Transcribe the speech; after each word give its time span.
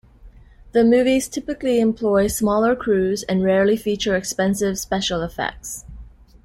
The 0.71 0.83
movies 0.83 1.27
typically 1.27 1.79
employ 1.79 2.25
smaller 2.25 2.75
crews, 2.75 3.21
and 3.21 3.43
rarely 3.43 3.77
feature 3.77 4.15
expensive 4.15 4.79
special 4.79 5.21
effects. 5.21 5.85